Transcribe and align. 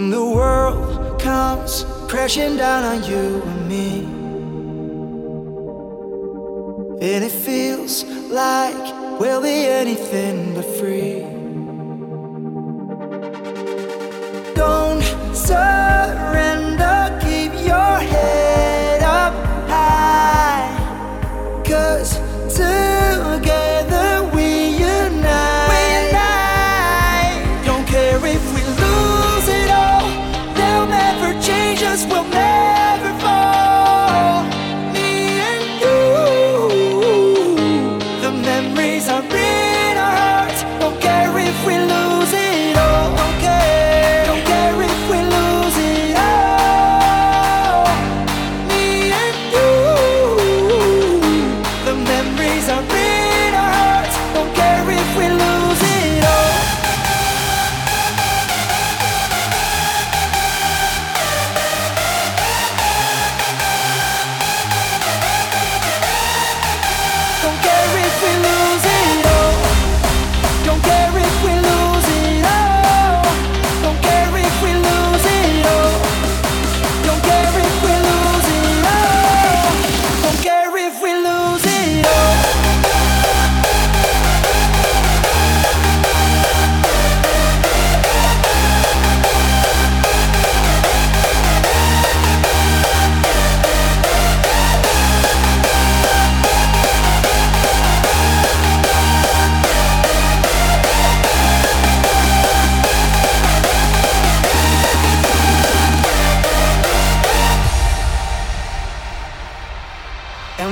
When 0.00 0.08
the 0.08 0.24
world 0.24 1.20
comes 1.20 1.84
crashing 2.08 2.56
down 2.56 2.84
on 2.84 3.04
you 3.04 3.42
and 3.42 3.68
me, 3.68 4.00
and 7.06 7.22
it 7.22 7.30
feels 7.30 8.04
like 8.30 9.20
we'll 9.20 9.42
be 9.42 9.66
anything 9.66 10.54
but 10.54 10.64
free. 10.64 11.39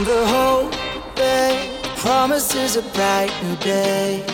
The 0.05 0.27
hope 0.27 0.73
that 1.17 1.83
promises 1.97 2.77
a 2.77 2.83
bright 2.83 3.33
new 3.43 3.57
day. 3.57 4.25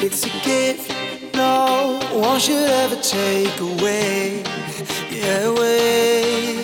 It's 0.00 0.24
a 0.24 0.30
gift 0.42 0.90
no 1.34 2.00
one 2.12 2.40
should 2.40 2.70
ever 2.70 2.96
take 2.96 3.60
away. 3.60 4.42
Yeah, 5.10 5.52
away. 5.52 6.63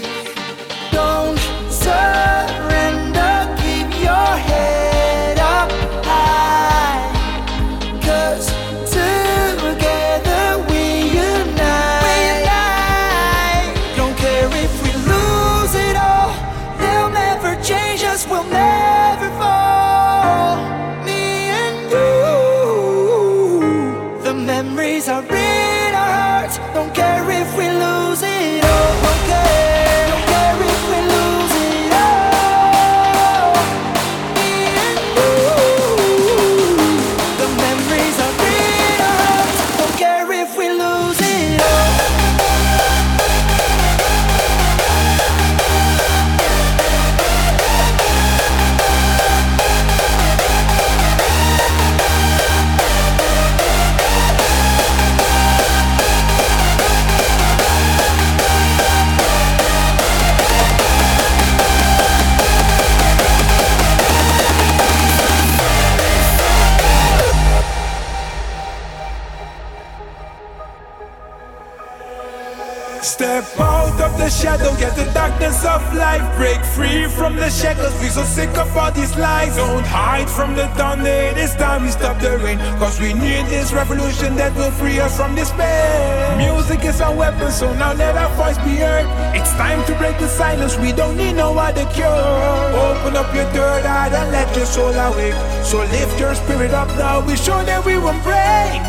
Shadow, 74.60 74.78
get 74.78 74.97
the 74.97 75.10
darkness 75.12 75.65
of 75.65 75.82
life. 75.94 76.22
Break 76.37 76.65
free 76.65 77.06
from 77.09 77.37
the 77.37 77.50
shackles, 77.50 77.94
we 78.00 78.09
so 78.09 78.22
sick 78.25 78.50
of 78.56 78.76
all 78.76 78.93
these 78.93 79.16
lies. 79.16 79.56
Don't 79.56 79.87
hide 79.87 80.28
from 80.28 80.54
the 80.54 80.69
thunder, 80.76 81.09
it 81.09 81.37
is 81.37 81.54
time 81.54 81.82
we 81.82 81.91
stop 81.91 82.21
the 82.21 82.38
rain. 82.38 82.59
Cause 82.78 83.00
we 83.00 83.12
need 83.12 83.47
this 83.47 83.72
revolution 83.72 84.37
that 84.37 84.54
will 84.54 84.71
free 84.72 85.00
us 85.00 85.16
from 85.16 85.34
despair. 85.34 86.37
Music 86.37 86.84
is 86.84 87.00
our 87.00 87.15
weapon, 87.15 87.50
so 87.50 87.72
now 87.75 87.93
let 87.94 88.16
our 88.16 88.31
voice 88.37 88.59
be 88.59 88.76
heard. 88.76 89.06
It's 89.34 89.50
time 89.53 89.84
to 89.87 89.94
break 89.97 90.19
the 90.19 90.28
silence, 90.28 90.77
we 90.78 90.92
don't 90.92 91.16
need 91.16 91.34
no 91.34 91.56
other 91.56 91.87
cure. 91.92 92.06
Open 92.06 93.16
up 93.16 93.34
your 93.34 93.47
third 93.53 93.84
eye 93.84 94.09
and 94.09 94.32
let 94.32 94.54
your 94.56 94.66
soul 94.66 94.92
awake. 94.92 95.34
So 95.65 95.78
lift 95.78 96.19
your 96.19 96.34
spirit 96.34 96.72
up 96.72 96.88
now, 96.98 97.25
we 97.27 97.37
show 97.37 97.62
that 97.65 97.84
we 97.84 97.97
won't 97.98 98.22
break. 98.22 98.81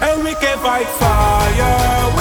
And 0.00 0.22
we 0.22 0.32
can 0.36 0.56
fight 0.58 0.86
fire, 0.86 2.17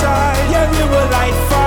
Yeah, 0.00 0.70
we 0.70 0.78
will 0.88 1.10
light 1.10 1.57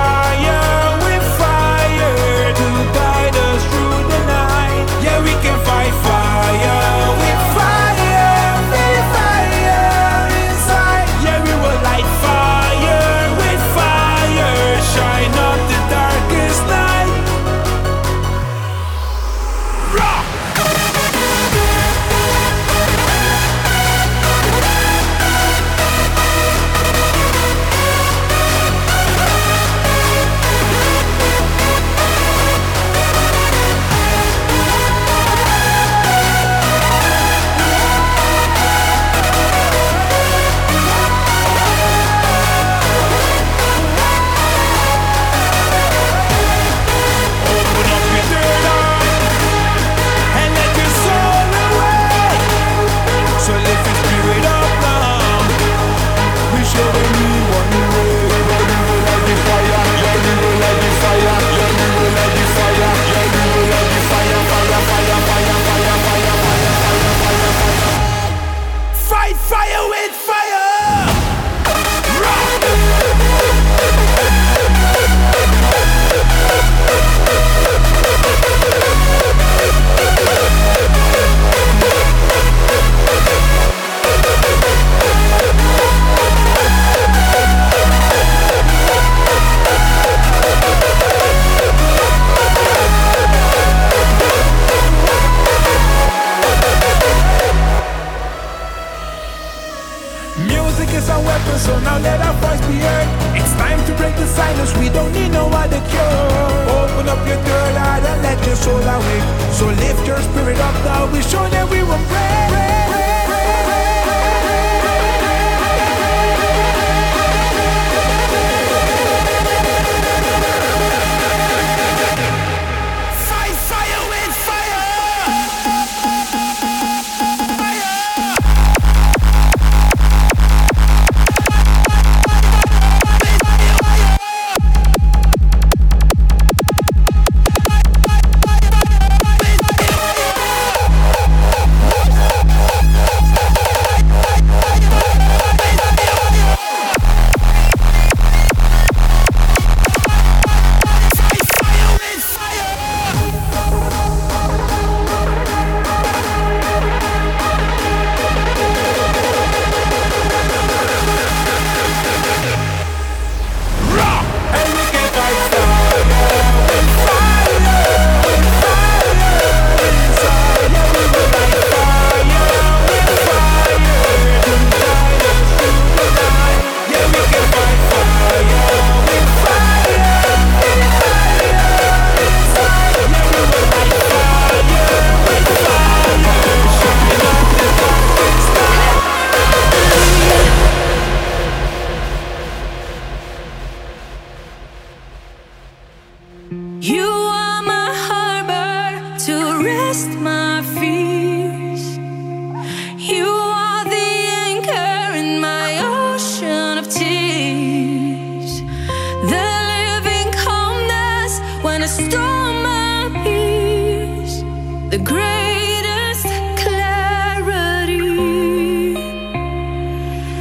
silence, 104.32 104.72
we 104.78 104.88
don't 104.88 105.12
need 105.12 105.30
no 105.30 105.44
other 105.62 105.80
cure. 105.90 106.72
Open 106.80 107.08
up 107.08 107.20
your 107.28 107.40
third 107.46 107.76
eye 107.76 108.00
and 108.10 108.22
let 108.22 108.38
your 108.46 108.56
soul 108.56 108.80
awake. 108.80 109.26
So 109.58 109.66
lift 109.66 110.06
your 110.06 110.20
spirit 110.28 110.58
up 110.58 110.76
now, 110.84 111.12
we 111.12 111.20
show 111.22 111.44
that 111.54 111.68
we 111.70 111.82
will 111.82 112.04
pray. 112.08 112.21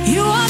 Inside 0.07 0.40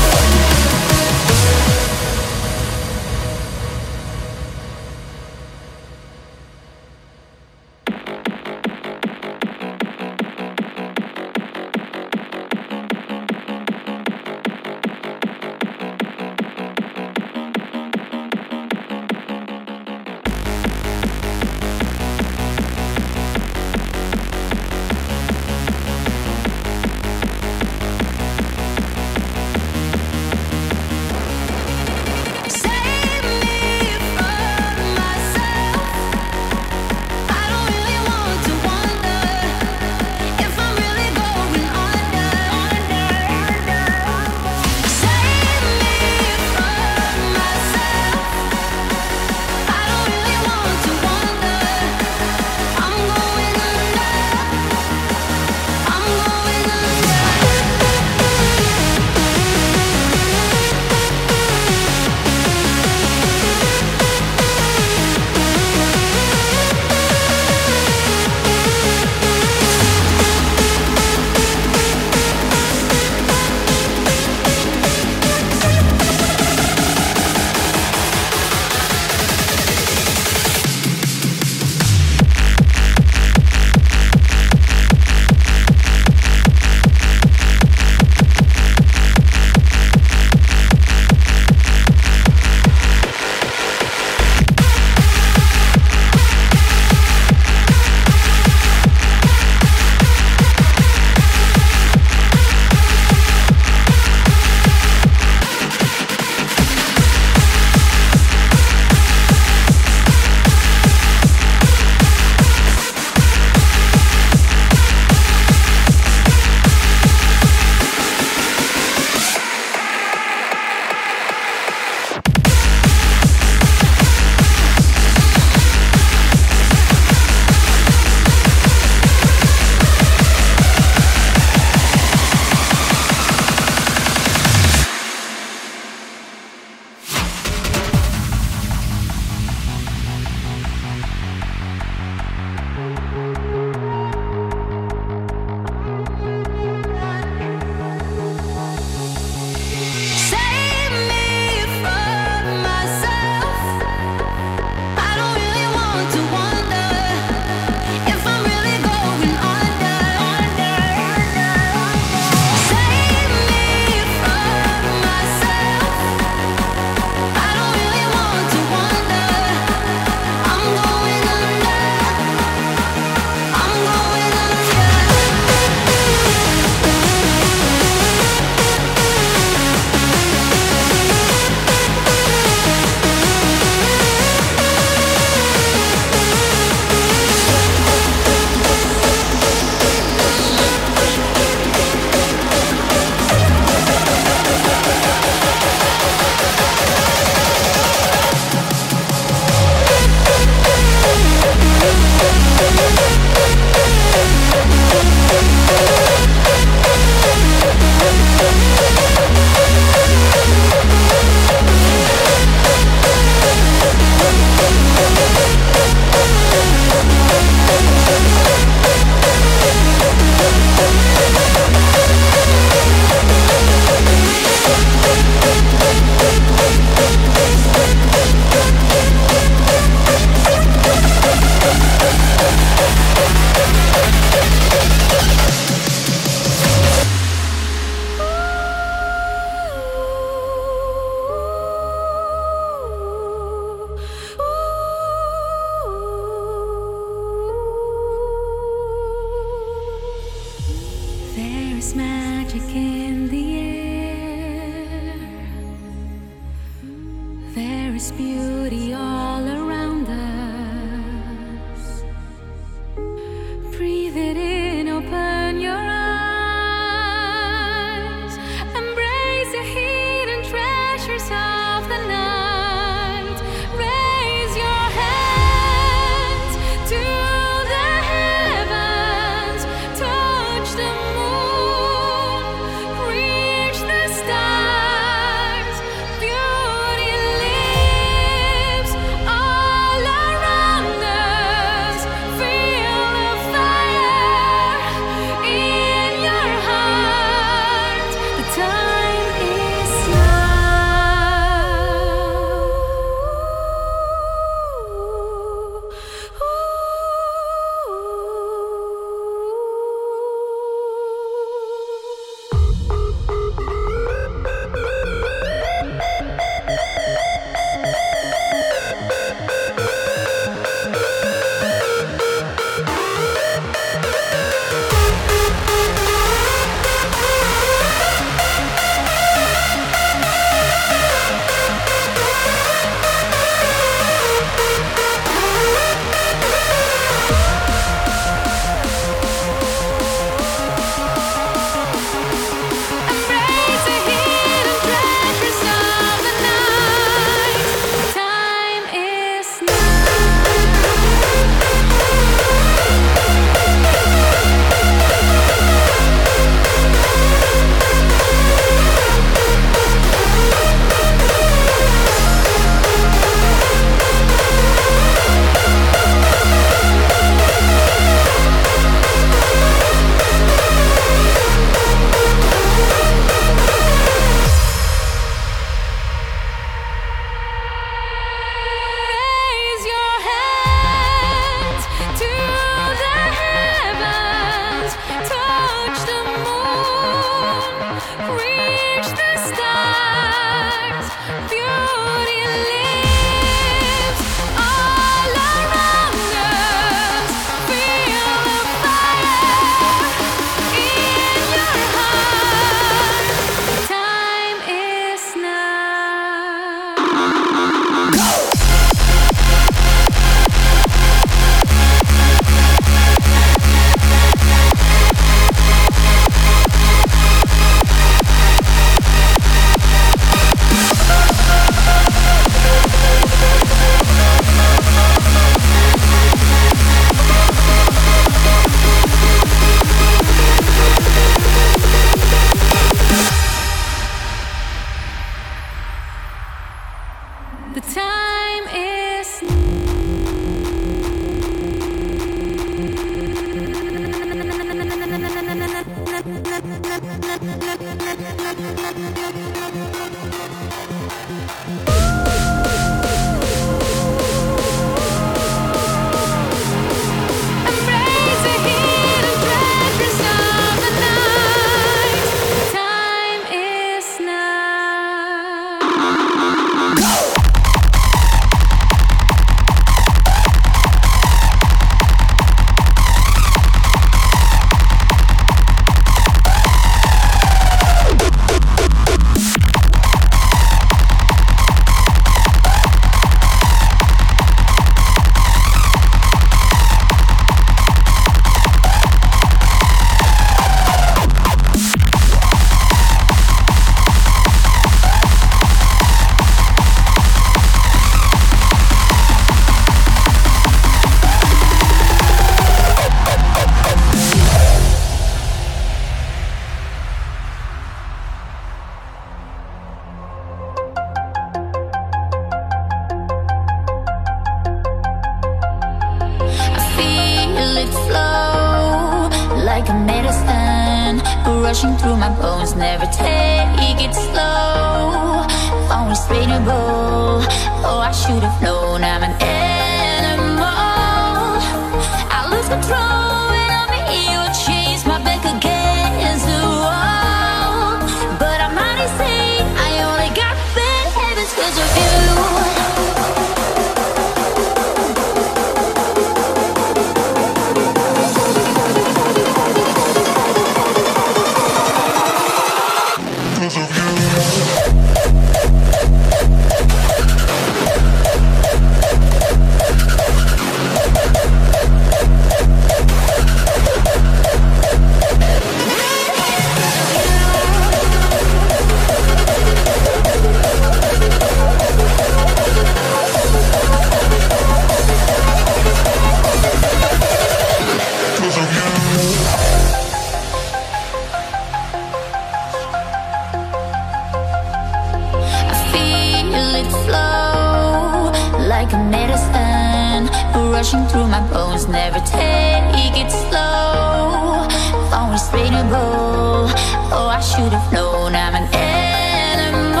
rushing 590.86 591.08
through 591.08 591.26
my 591.26 591.40
bones. 591.50 591.88
Never 591.88 592.20
take 592.20 593.16
it 593.16 593.30
slow, 593.30 594.68
always 595.12 595.42
readable. 595.52 596.70
Oh, 597.12 597.28
I 597.28 597.40
should 597.40 597.72
have 597.72 597.92
known 597.92 598.34
I'm 598.34 598.54
an 598.54 598.68
animal. 598.72 600.00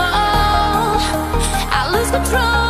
I 1.72 1.90
lose 1.92 2.10
control. 2.10 2.65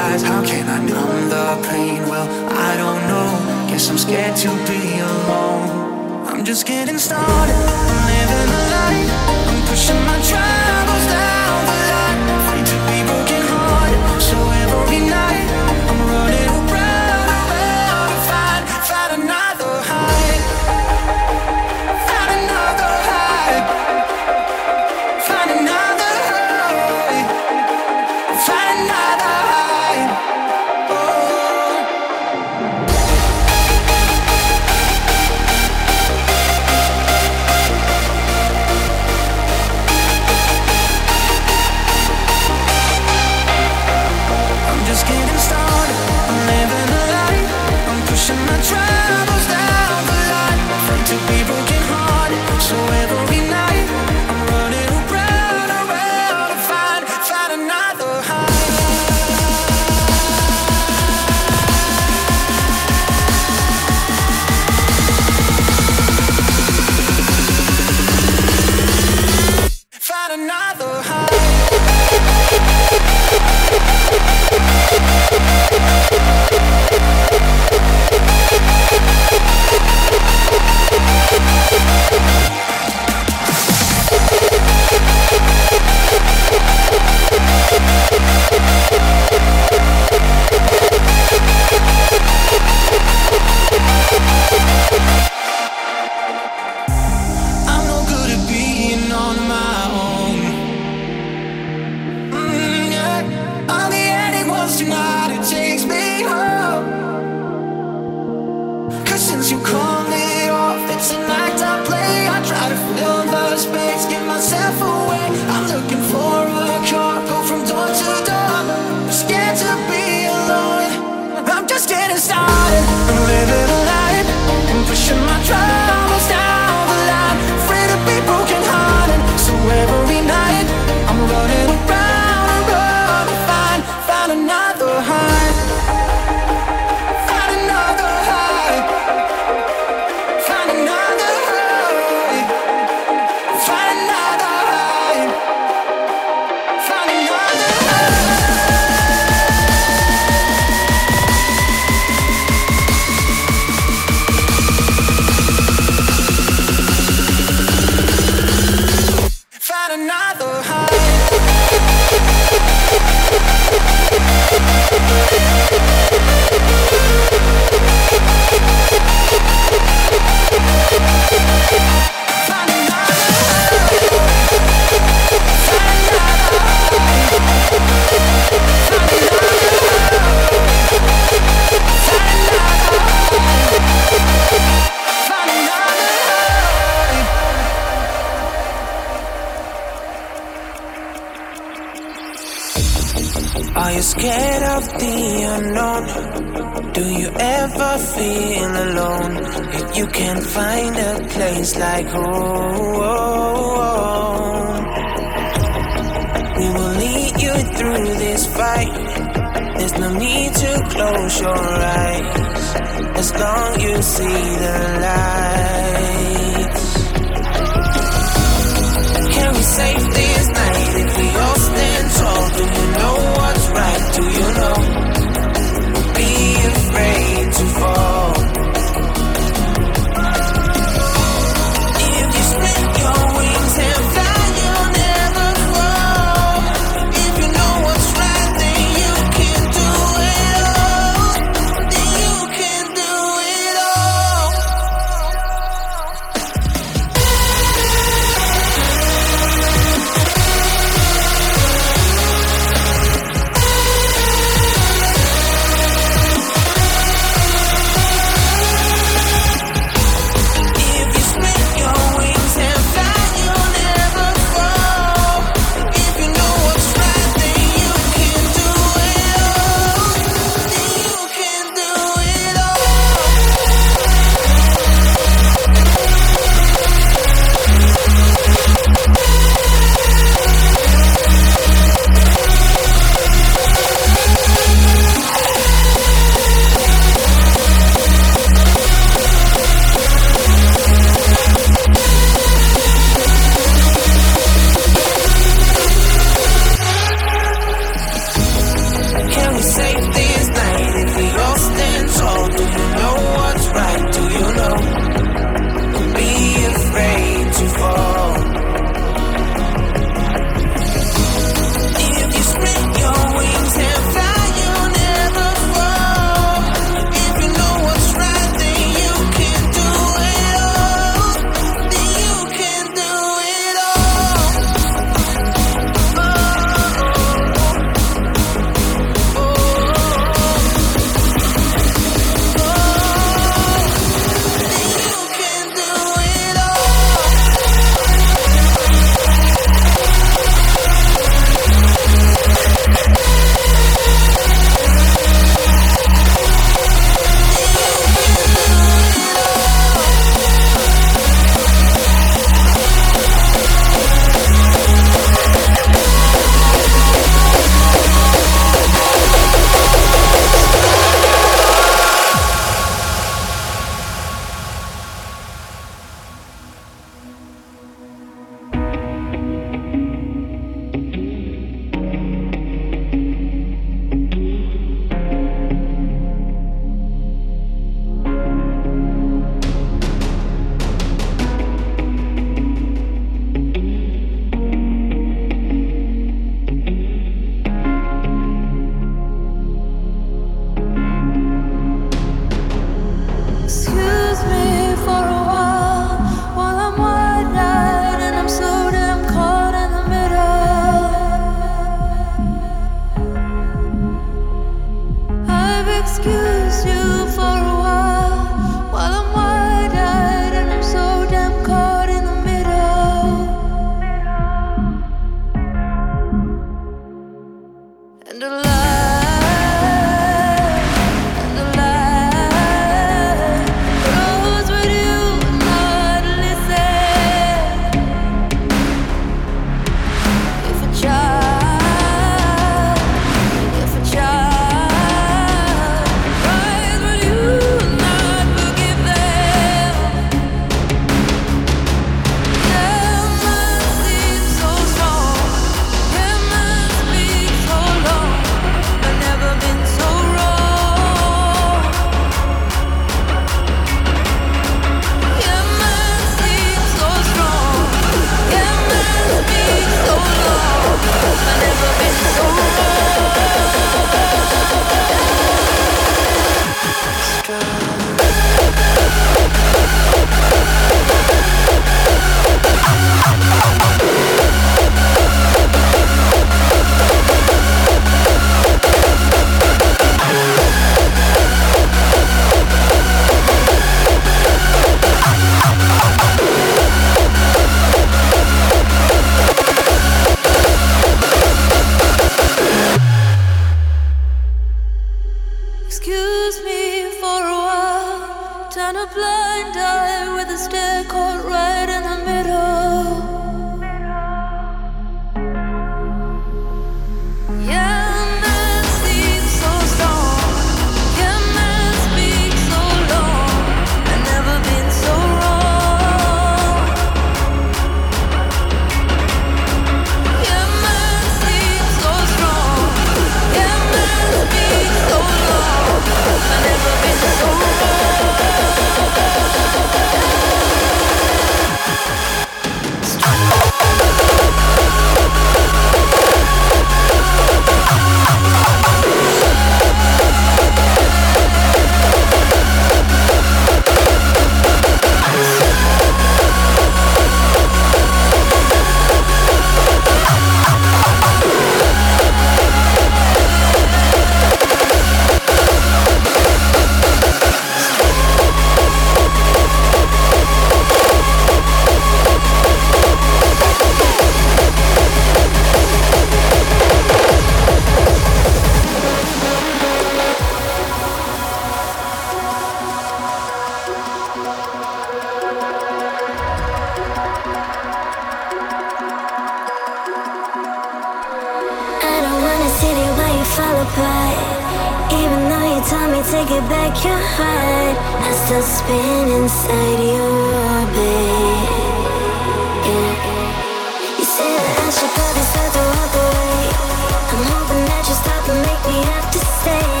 make 598.53 598.83
me 598.87 599.03
have 599.05 599.31
to 599.31 599.39
say. 599.39 600.00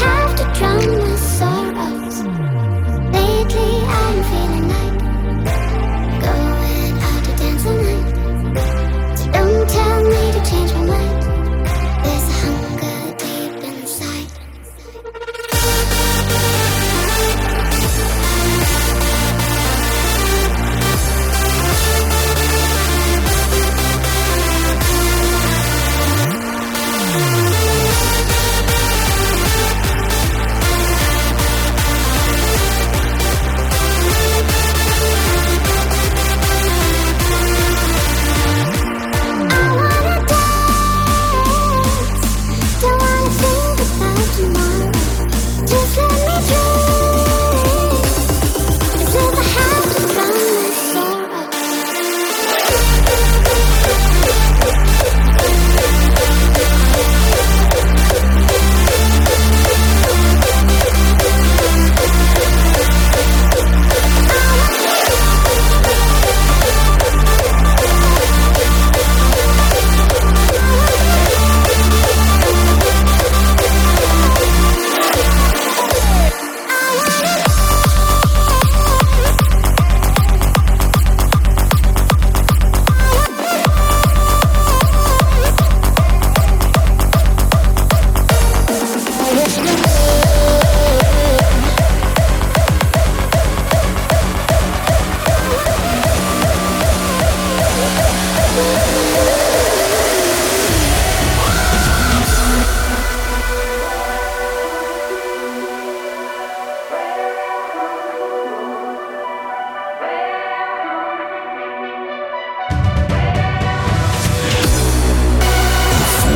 have 0.00 0.34
to 0.36 0.44
drown. 0.58 1.01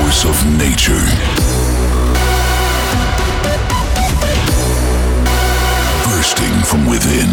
force 0.07 0.25
of 0.25 0.59
nature. 0.59 1.07
Bursting 6.05 6.63
from 6.65 6.87
within. 6.87 7.31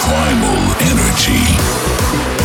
Primal 0.00 0.74
energy. 0.80 2.37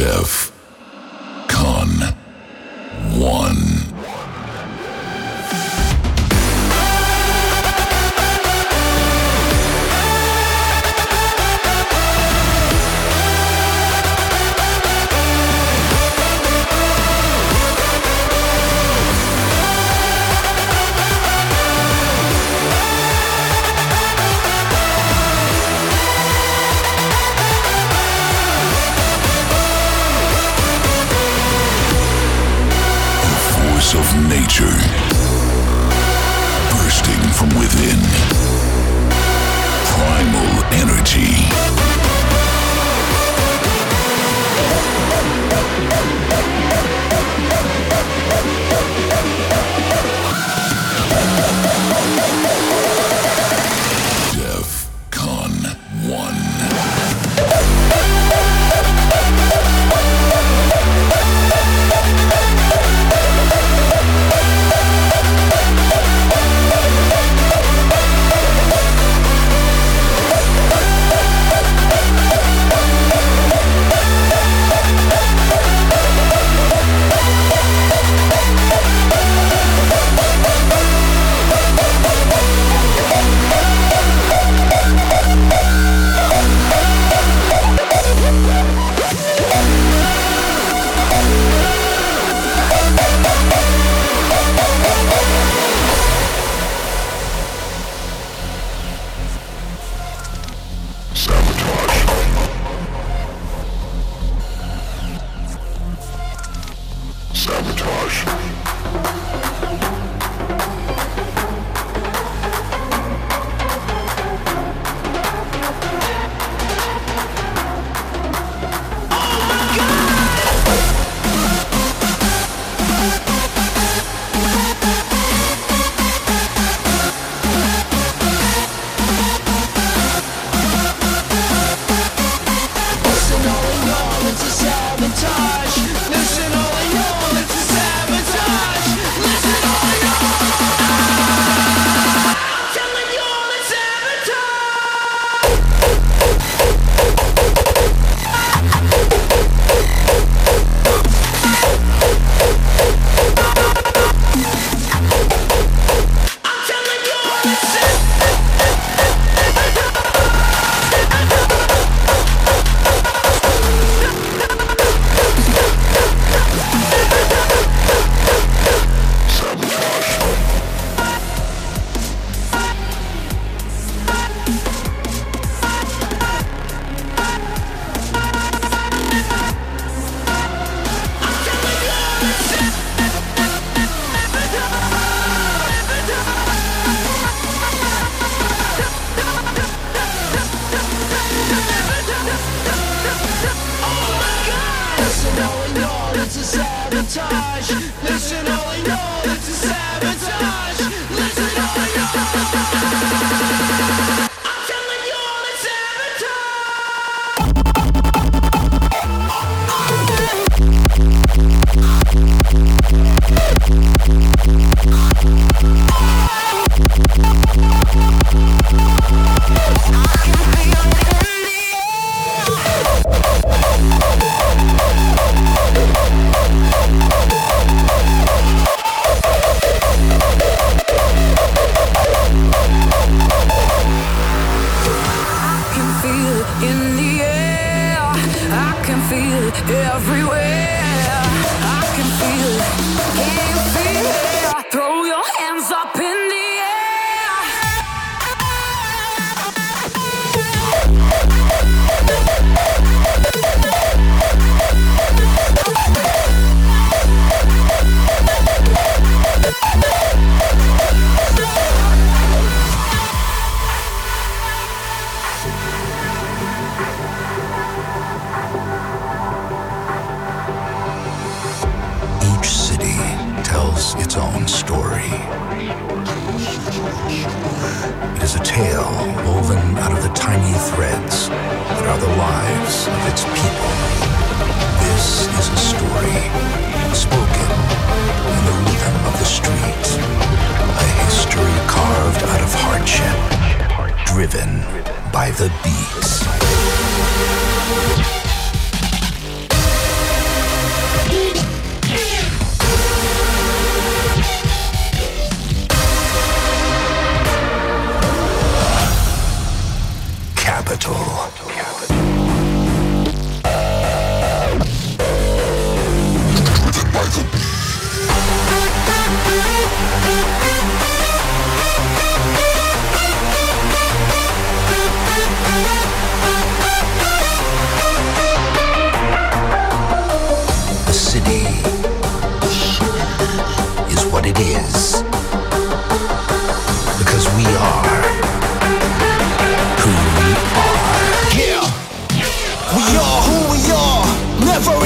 Exclusive. 0.00 0.39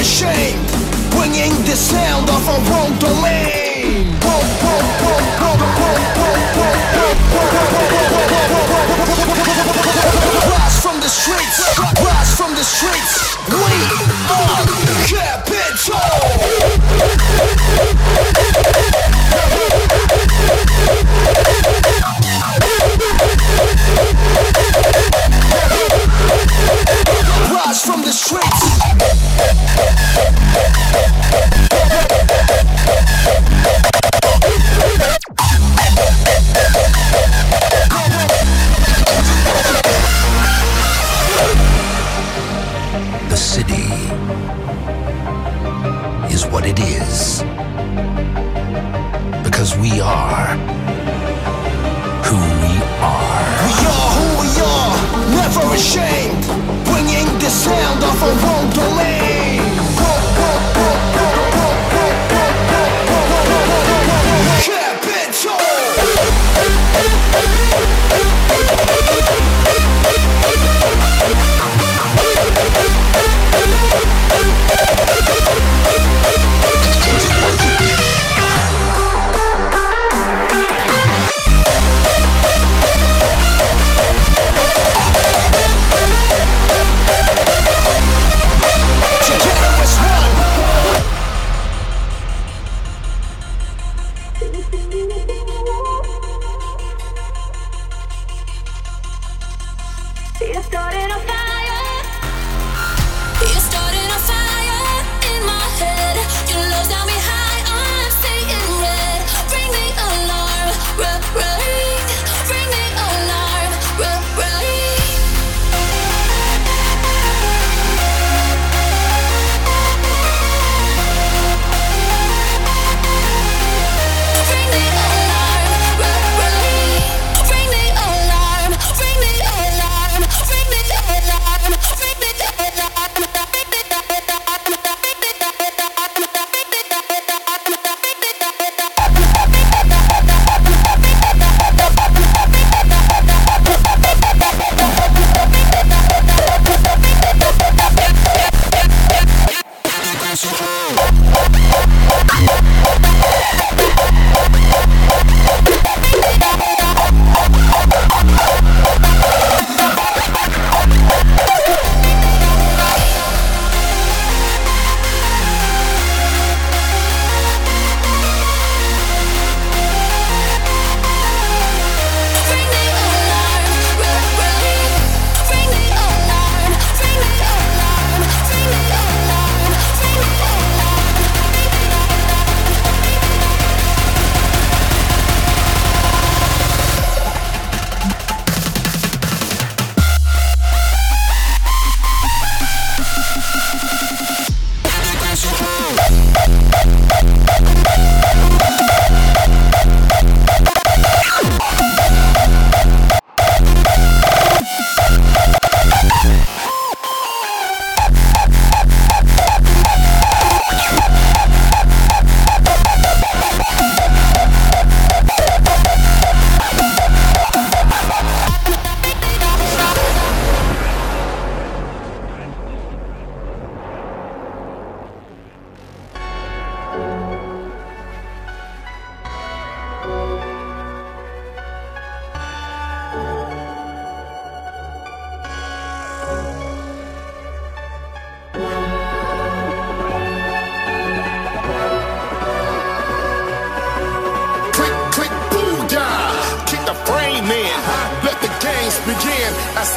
shame 0.05 0.61
Bringing 1.09 1.51
the 1.65 1.75
sound 1.75 2.29
of 2.29 2.47
our 2.47 2.61
own 2.77 2.93
domain 2.99 4.13
Rise 10.53 10.77
from 10.81 10.99
the 11.01 11.09
streets 11.09 11.57
Rise 12.05 12.35
from 12.37 12.53
the 12.53 12.63
streets 12.63 13.35
We 13.49 13.73
are 14.29 14.65
Capital 15.07 16.14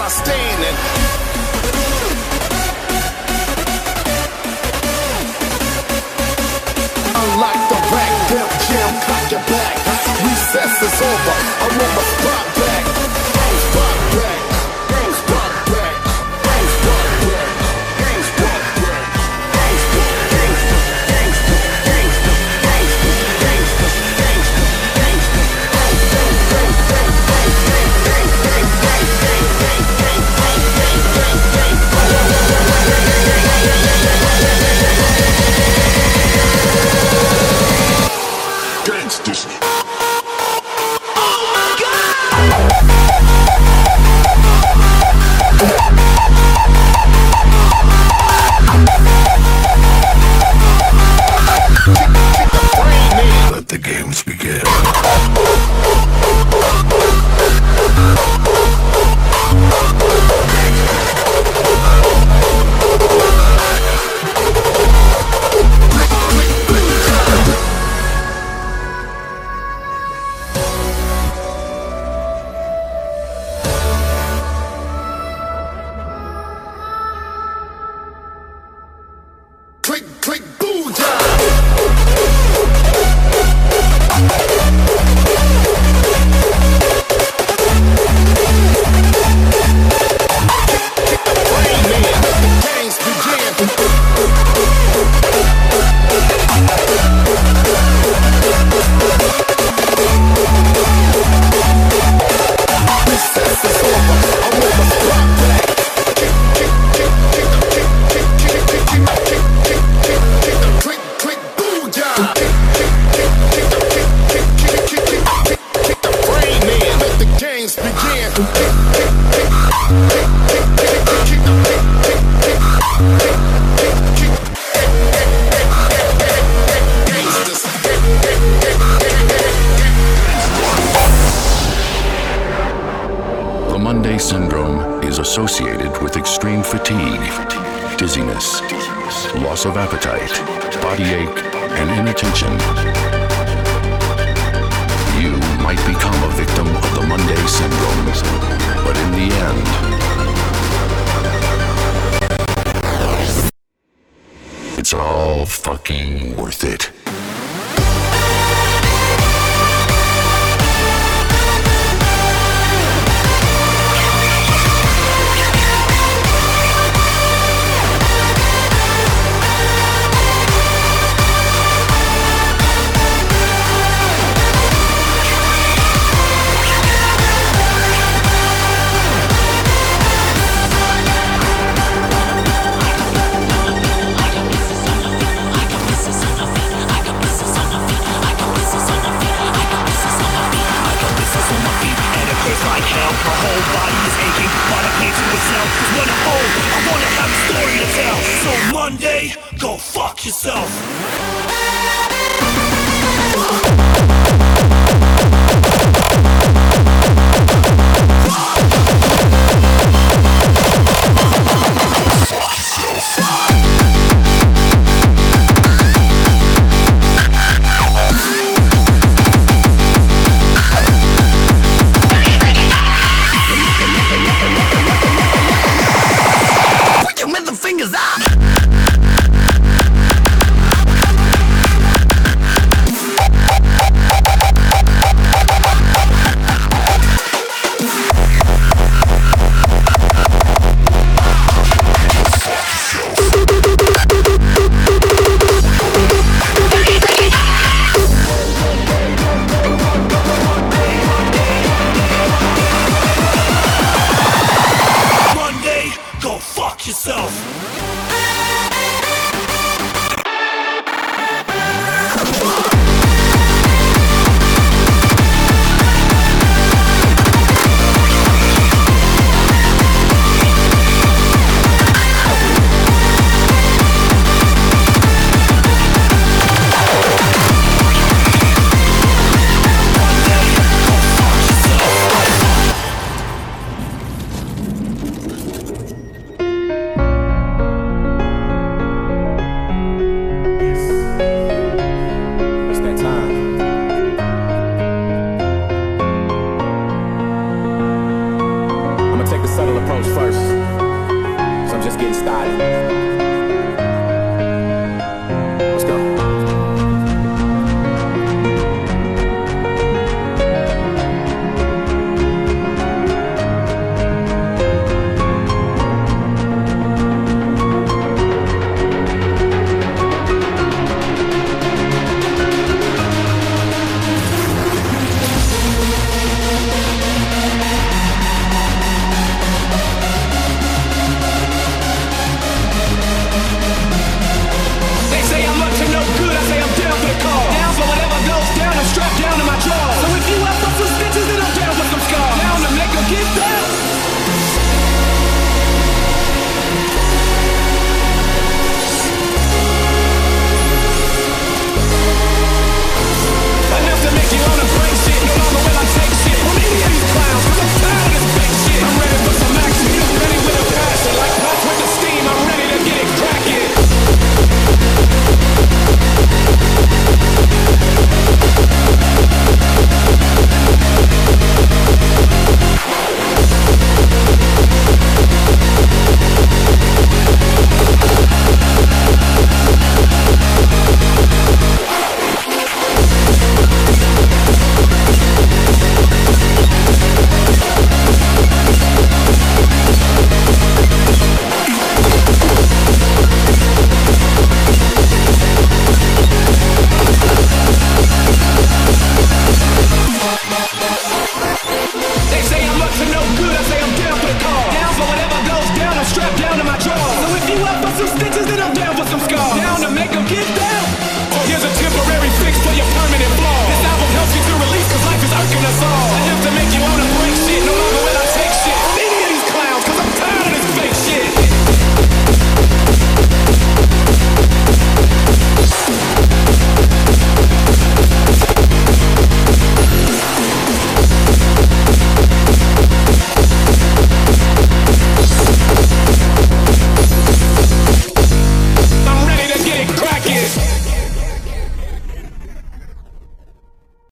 I 0.08 0.10
stand 0.10 0.64
in. 0.64 0.74
Unlock 7.12 7.60
the 7.68 7.76
back 7.92 8.12
pimp 8.28 8.50
jam, 8.68 8.92
cock 9.04 9.30
your 9.30 9.44
back. 9.52 9.76
Recess 10.24 10.80
is 10.80 11.02
over. 11.02 11.36
I'm 11.60 11.72
on 11.72 11.94
the 11.94 12.02
spot. 12.02 12.37